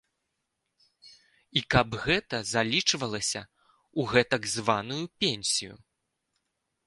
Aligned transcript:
І 1.61 1.61
каб 1.75 1.87
гэта 2.05 2.35
залічвалася 2.53 3.41
ў 3.43 4.01
гэтак 4.15 4.43
званую 4.57 5.03
пенсію. 5.25 5.73